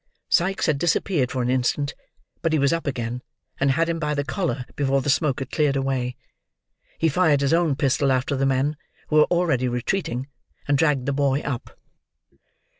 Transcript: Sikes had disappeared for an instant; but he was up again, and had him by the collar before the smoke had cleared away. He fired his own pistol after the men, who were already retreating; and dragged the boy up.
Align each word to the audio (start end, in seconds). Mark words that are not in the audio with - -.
Sikes 0.29 0.65
had 0.65 0.79
disappeared 0.79 1.29
for 1.29 1.43
an 1.43 1.51
instant; 1.51 1.93
but 2.41 2.51
he 2.53 2.57
was 2.57 2.73
up 2.73 2.87
again, 2.87 3.21
and 3.59 3.69
had 3.69 3.87
him 3.87 3.99
by 3.99 4.15
the 4.15 4.23
collar 4.23 4.65
before 4.75 4.99
the 4.99 5.11
smoke 5.11 5.37
had 5.41 5.51
cleared 5.51 5.75
away. 5.75 6.15
He 6.97 7.07
fired 7.07 7.41
his 7.41 7.53
own 7.53 7.75
pistol 7.75 8.11
after 8.11 8.35
the 8.35 8.47
men, 8.47 8.77
who 9.09 9.17
were 9.17 9.25
already 9.25 9.67
retreating; 9.67 10.27
and 10.67 10.75
dragged 10.75 11.05
the 11.05 11.13
boy 11.13 11.41
up. 11.41 11.77